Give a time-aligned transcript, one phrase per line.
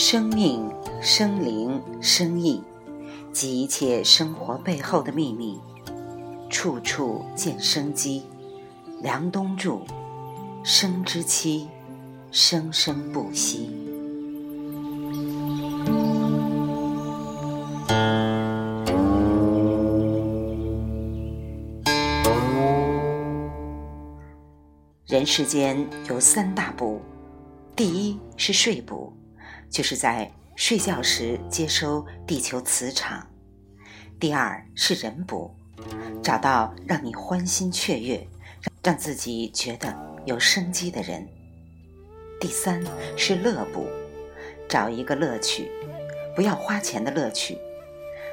[0.00, 0.70] 生命、
[1.02, 2.62] 生灵、生意，
[3.32, 5.58] 及一切生活背后的秘密，
[6.48, 8.22] 处处见生机。
[9.02, 9.82] 梁冬注：
[10.62, 11.66] 生之期，
[12.30, 13.70] 生生不息。
[25.08, 27.00] 人世间有三大补，
[27.74, 29.12] 第一是睡补，
[29.70, 33.20] 就是在睡觉时接收地球磁场；
[34.18, 35.54] 第二是人补，
[36.22, 38.26] 找到让你欢欣雀跃、
[38.82, 41.22] 让自己觉得有生机的人；
[42.40, 42.82] 第三
[43.16, 43.86] 是乐补，
[44.68, 45.70] 找一个乐趣，
[46.34, 47.56] 不要花钱的乐趣，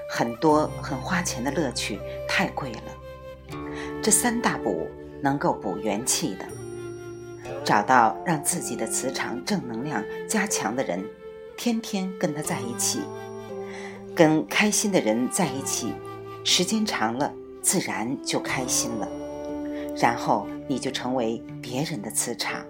[0.10, 3.60] 很多很花钱的乐趣太贵了。
[4.02, 4.88] 这三大补
[5.22, 6.46] 能够补元气的。
[7.64, 11.04] 找到让自己的磁场正能量加强的人，
[11.58, 13.00] 天天跟他在一起，
[14.16, 15.94] 跟开心的人在一起，
[16.44, 19.08] 时间长了自然就开心了，
[19.96, 22.64] 然后你就成为别人的磁场。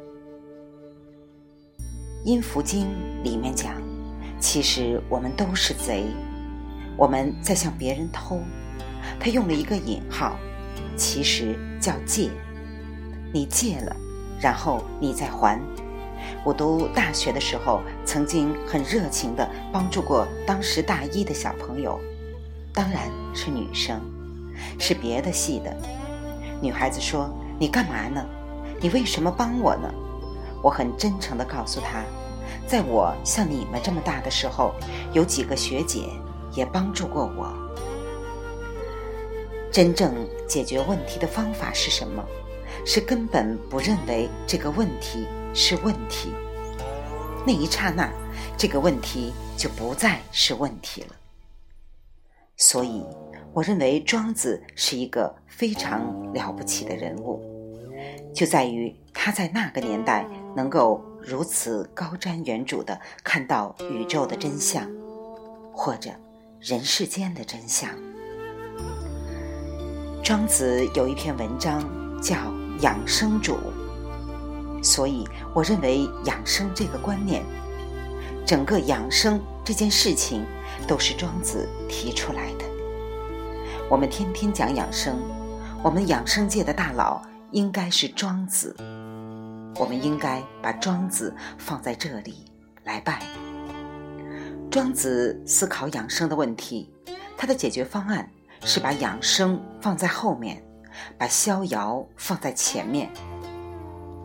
[2.23, 2.87] 阴符经
[3.23, 3.73] 里面讲，
[4.39, 6.05] 其实我们都是贼，
[6.97, 8.39] 我们在向别人偷，
[9.19, 10.37] 他用了一个引号，
[10.95, 12.29] 其实叫借，
[13.33, 13.95] 你借了。
[14.41, 15.59] 然后你再还。
[16.43, 21.99] 我读大学的时候，曾经很热情地帮助过当时大一的小朋友，
[22.73, 23.99] 当然是女生，
[24.79, 25.75] 是别的系的。
[26.61, 28.25] 女孩子说：“你干嘛呢？
[28.79, 29.91] 你为什么帮我呢？”
[30.61, 32.03] 我很真诚地告诉她，
[32.67, 34.73] 在我像你们这么大的时候，
[35.13, 36.09] 有几个学姐
[36.53, 37.53] 也帮助过我。
[39.71, 40.13] 真正
[40.47, 42.23] 解决问题的方法是什么？
[42.85, 45.25] 是根本不认为这个问题
[45.57, 46.33] 是问题，
[47.47, 48.11] 那一刹那，
[48.57, 51.15] 这个问题就不再是问题了。
[52.57, 53.01] 所以，
[53.53, 57.41] 我认为庄子是一个非常了不起的人物，
[58.33, 64.85] 就在于他在那个年代能够如此高瞻远瞩地看到宇宙的真相，
[65.71, 66.09] 或者
[66.59, 67.89] 人世间的真相。
[70.21, 71.81] 庄子有一篇文章
[72.21, 72.35] 叫。
[72.81, 73.55] 养生主，
[74.85, 77.43] 所以我认为养生这个观念，
[78.45, 80.45] 整个养生这件事情，
[80.87, 82.65] 都是庄子提出来的。
[83.89, 85.19] 我们天天讲养生，
[85.83, 87.19] 我们养生界的大佬
[87.49, 88.75] 应该是庄子，
[89.75, 92.45] 我们应该把庄子放在这里
[92.83, 93.23] 来拜。
[94.69, 96.93] 庄子思考养生的问题，
[97.35, 98.29] 他的解决方案
[98.61, 100.61] 是把养生放在后面。
[101.17, 103.11] 把逍遥放在前面，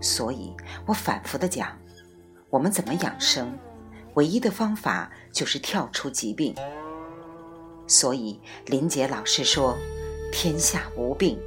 [0.00, 0.52] 所以
[0.86, 1.76] 我反复的讲，
[2.48, 3.52] 我们怎么养生，
[4.14, 6.54] 唯一的方法就是跳出疾病。
[7.86, 9.76] 所以林杰老师说，
[10.32, 11.38] 天下无病，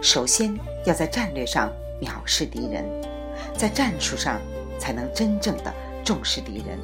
[0.00, 1.70] 首先要在战略上
[2.00, 2.84] 藐视敌人，
[3.56, 4.40] 在战术上
[4.78, 6.78] 才能真正的重视敌人，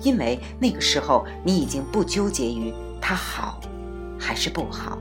[0.00, 3.60] 因为那个时候你已经不纠结于他好
[4.18, 4.96] 还是不好。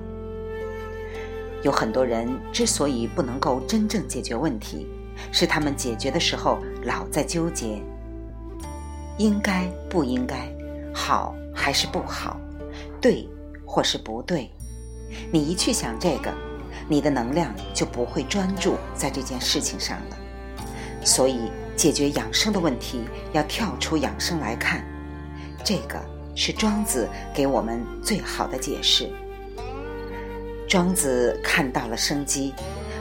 [1.64, 4.88] 有很多人之所以不能够真正解决问题，
[5.32, 7.82] 是他们解决的时候老在纠结，
[9.18, 10.48] 应该不应该，
[10.94, 12.40] 好还是不好，
[13.02, 13.28] 对
[13.66, 14.50] 或是不对。
[15.32, 16.34] 你一去想这个，
[16.88, 20.18] 你的能量就不会专注在这件事情上了。
[21.04, 24.84] 所以，解决养生的问题要跳出养生来看，
[25.64, 25.98] 这个
[26.36, 29.10] 是庄子给我们最好的解释。
[30.68, 32.54] 庄子看到了生机，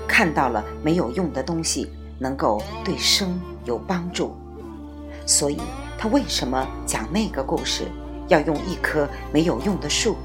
[0.07, 4.35] 看到了没有用的东西能够对生有帮助，
[5.27, 5.59] 所以
[5.99, 7.85] 他为什么讲那个故事，
[8.29, 10.17] 要用一棵没有用的树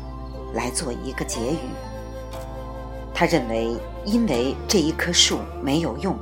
[0.53, 1.69] 来做一个结语？
[3.13, 3.75] 他认为，
[4.05, 6.17] 因为这一棵树没有用，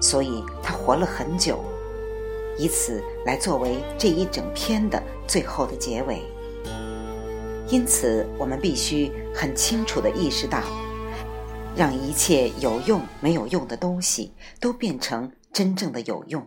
[0.00, 1.58] 所以他活了很久，
[2.58, 6.22] 以此来作为这一整篇的最后的结尾。
[7.68, 10.58] 因此，我们必须很清楚地意识到，
[11.74, 16.46] 让一切有用没有用的东西都变成真正的有用，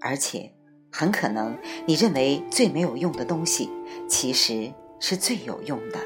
[0.00, 0.52] 而且
[0.92, 1.56] 很可能
[1.86, 3.70] 你认为最没有用的东西，
[4.08, 5.98] 其实是最有用的。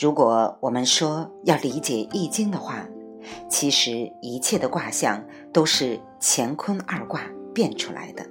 [0.00, 2.88] 如果我们说要理解《易经》的话，
[3.50, 7.20] 其实一切的卦象都是乾坤二卦
[7.52, 8.24] 变出来的。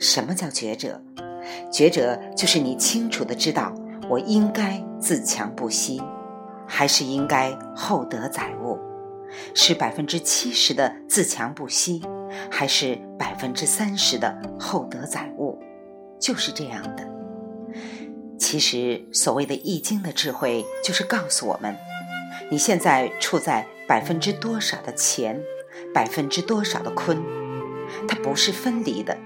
[0.00, 1.00] 什么叫觉者？
[1.70, 3.72] 觉者就是你清楚的知道，
[4.10, 6.02] 我应该自强不息，
[6.66, 8.76] 还是应该厚德载物？
[9.54, 12.02] 是百分之七十的自强不息，
[12.50, 15.56] 还是百分之三十的厚德载物？
[16.18, 17.15] 就是这样的。
[18.38, 21.76] 其实，所谓的《易经》的智慧，就是告诉我们，
[22.50, 25.40] 你现在处在百分之多少的乾，
[25.94, 27.18] 百分之多少的坤，
[28.06, 29.16] 它不是分离的，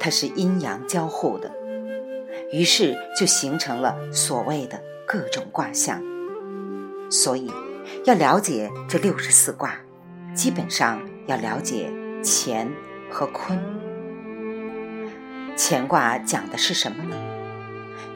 [0.00, 1.52] 它是阴阳交互的。
[2.52, 6.02] 于是就形成了所谓的各种卦象。
[7.10, 7.52] 所以，
[8.04, 9.76] 要了解这六十四卦，
[10.34, 11.90] 基本上要了解
[12.24, 12.72] 乾
[13.10, 13.58] 和坤。
[15.56, 17.33] 乾卦讲的是什么呢？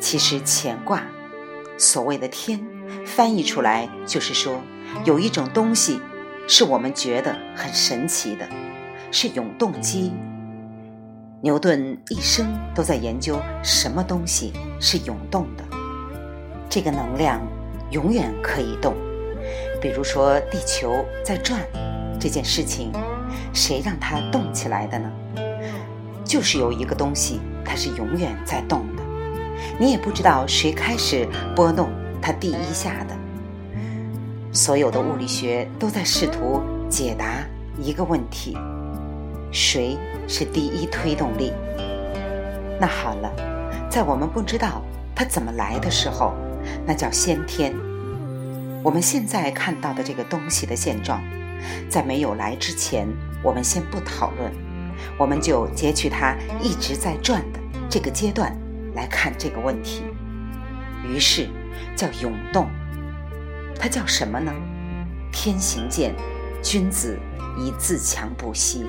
[0.01, 1.03] 其实乾卦，
[1.77, 2.65] 所谓的天，
[3.05, 4.61] 翻译出来就是说，
[5.05, 6.01] 有一种东西，
[6.47, 8.49] 是我们觉得很神奇的，
[9.11, 10.13] 是永动机。
[11.41, 15.65] 牛顿一生都在研究什么东西是永动的，
[16.69, 17.41] 这个能量
[17.91, 18.95] 永远可以动。
[19.81, 21.61] 比如说地球在转
[22.19, 22.91] 这件事情，
[23.55, 25.13] 谁让它动起来的呢？
[26.25, 29.03] 就是有一个东西，它是永远在动的。
[29.79, 31.91] 你也不知道谁开始拨弄
[32.21, 33.17] 它第一下的。
[34.53, 37.45] 所有的物理学都在试图解答
[37.81, 38.57] 一个问题：
[39.53, 39.97] 谁
[40.27, 41.53] 是第一推动力？
[42.81, 43.31] 那好了，
[43.91, 44.83] 在我们不知道
[45.15, 46.33] 它怎么来的时候，
[46.87, 47.75] 那叫先天。
[48.83, 51.21] 我们现在看到的这个东西的现状，
[51.91, 53.07] 在没有来之前，
[53.43, 54.51] 我们先不讨论，
[55.19, 57.59] 我们就截取它一直在转的
[57.89, 58.57] 这个阶段。
[58.99, 60.03] 来看这个问题，
[61.05, 61.49] 于是
[61.95, 62.67] 叫涌动，
[63.79, 64.53] 它叫什么呢？
[65.31, 66.13] 天行健，
[66.61, 67.17] 君子
[67.57, 68.89] 以自强不息。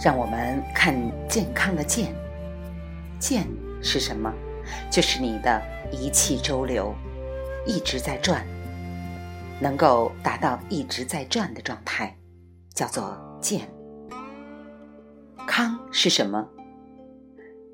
[0.00, 0.94] 让我们看
[1.28, 2.14] 健康的健，
[3.18, 3.48] 健
[3.82, 4.32] 是什么？
[4.92, 5.60] 就是你的
[5.90, 6.94] 一气周流，
[7.66, 8.46] 一直在转，
[9.58, 12.16] 能够达到一直在转的状态。
[12.74, 13.68] 叫做健
[15.46, 16.46] 康是什么？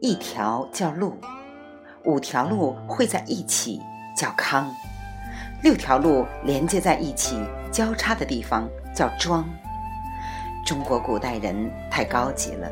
[0.01, 1.17] 一条叫路，
[2.05, 3.81] 五条路汇在一起
[4.17, 4.69] 叫康，
[5.63, 7.37] 六条路连接在一起
[7.71, 9.49] 交叉的地方叫庄。
[10.67, 12.69] 中国古代人太高级了，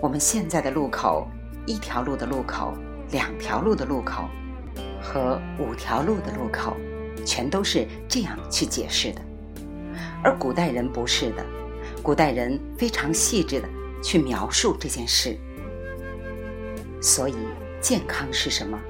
[0.00, 1.26] 我们现在的路口，
[1.66, 2.72] 一条路的路口，
[3.10, 4.24] 两条路的路口
[5.02, 6.76] 和五条路的路口，
[7.24, 9.20] 全都是这样去解释的。
[10.22, 11.44] 而古代人不是的，
[12.02, 13.68] 古代人非常细致的
[14.02, 15.38] 去描述这件事。
[17.00, 17.36] 所以，
[17.80, 18.80] 健康是什么？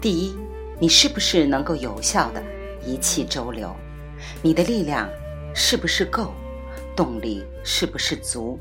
[0.00, 0.36] 第一，
[0.78, 2.42] 你是不是能够有效的
[2.84, 3.74] 一气周流？
[4.42, 5.08] 你的力量
[5.54, 6.32] 是不是够？
[6.96, 8.58] 动力是不是足？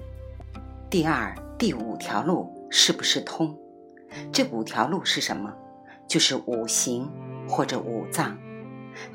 [0.90, 3.58] 第二，第五条路是不是通？
[4.32, 5.54] 这五条路是什么？
[6.08, 7.10] 就是五行
[7.48, 8.38] 或者五脏，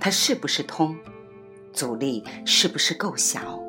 [0.01, 0.97] 它是不是通？
[1.73, 3.61] 阻力是不是够小？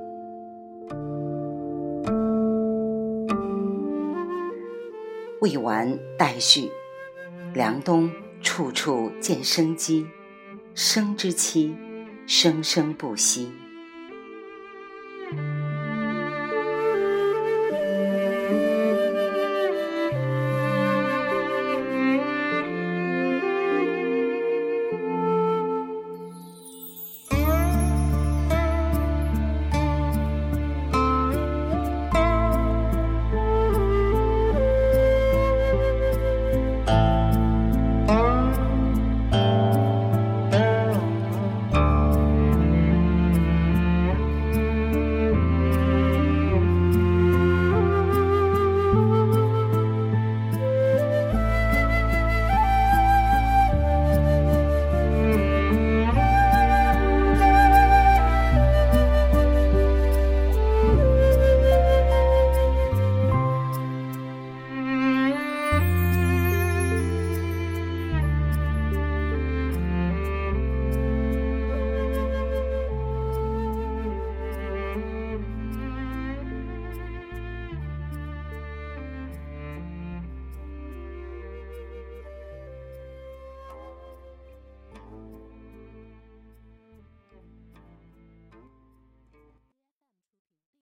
[5.41, 6.69] 未完待续。
[7.53, 8.09] 凉冬
[8.41, 10.07] 处处见生机，
[10.73, 11.75] 生之期，
[12.25, 13.51] 生生不息。